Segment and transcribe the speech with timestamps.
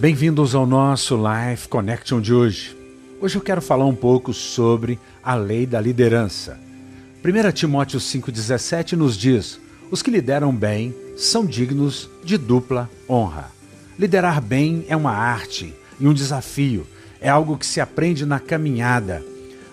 [0.00, 2.76] Bem-vindos ao nosso Life Connection de hoje.
[3.20, 6.56] Hoje eu quero falar um pouco sobre a lei da liderança.
[7.24, 13.50] 1 Timóteo 5,17 nos diz: os que lideram bem são dignos de dupla honra.
[13.98, 16.86] Liderar bem é uma arte e um desafio,
[17.20, 19.20] é algo que se aprende na caminhada.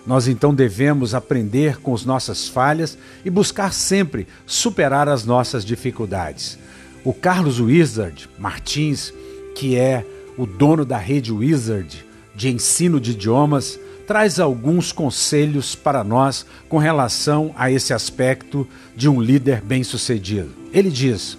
[0.04, 6.58] Nós então devemos aprender com as nossas falhas e buscar sempre superar as nossas dificuldades.
[7.04, 9.14] O Carlos Wizard Martins,
[9.54, 10.04] que é
[10.36, 16.78] o dono da rede Wizard de ensino de idiomas, traz alguns conselhos para nós com
[16.78, 20.50] relação a esse aspecto de um líder bem-sucedido.
[20.72, 21.36] Ele diz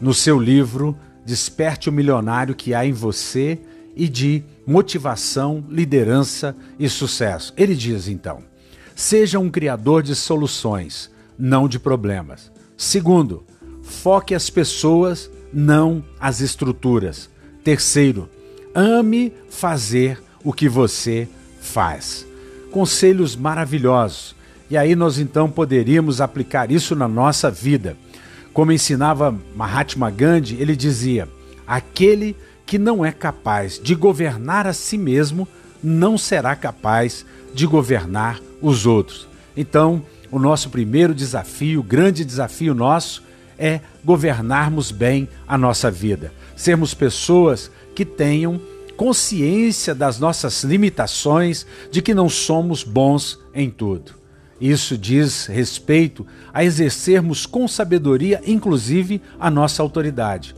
[0.00, 3.58] no seu livro Desperte o milionário que há em você
[3.94, 7.52] e de motivação, liderança e sucesso.
[7.54, 8.42] Ele diz então:
[8.96, 12.50] seja um criador de soluções, não de problemas.
[12.78, 13.44] Segundo,
[13.82, 17.28] foque as pessoas, não as estruturas.
[17.68, 18.30] Terceiro,
[18.74, 21.28] ame fazer o que você
[21.60, 22.26] faz.
[22.70, 24.34] Conselhos maravilhosos.
[24.70, 27.94] E aí nós então poderíamos aplicar isso na nossa vida.
[28.54, 31.28] Como ensinava Mahatma Gandhi, ele dizia:
[31.66, 35.46] aquele que não é capaz de governar a si mesmo
[35.84, 39.28] não será capaz de governar os outros.
[39.54, 43.22] Então, o nosso primeiro desafio, grande desafio nosso,
[43.58, 48.60] é governarmos bem a nossa vida, sermos pessoas que tenham
[48.96, 54.12] consciência das nossas limitações, de que não somos bons em tudo.
[54.60, 60.54] Isso diz respeito a exercermos com sabedoria, inclusive, a nossa autoridade.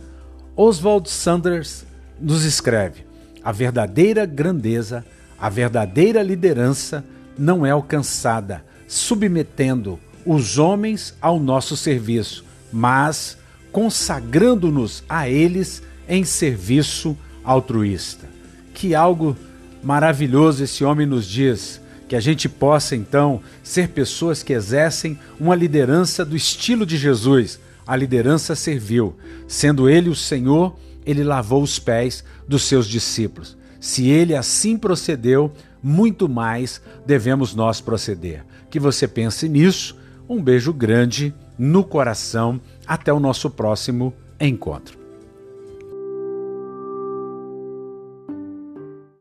[0.56, 1.84] Oswald Sanders
[2.18, 3.04] nos escreve:
[3.44, 5.04] a verdadeira grandeza,
[5.38, 7.04] a verdadeira liderança
[7.38, 13.38] não é alcançada submetendo os homens ao nosso serviço, mas
[13.72, 18.28] consagrando-nos a eles em serviço altruísta.
[18.74, 19.36] Que algo
[19.82, 25.54] maravilhoso esse homem nos diz, que a gente possa então ser pessoas que exercem uma
[25.54, 27.60] liderança do estilo de Jesus.
[27.86, 29.14] A liderança serviu,
[29.46, 30.76] sendo ele o Senhor,
[31.06, 33.56] ele lavou os pés dos seus discípulos.
[33.78, 38.44] Se ele assim procedeu, muito mais devemos nós proceder.
[38.68, 39.96] Que você pense nisso.
[40.28, 42.58] Um beijo grande no coração.
[42.86, 44.98] Até o nosso próximo encontro.